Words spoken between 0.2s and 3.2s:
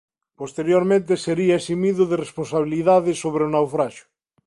Posteriormente sería eximido de responsabilidade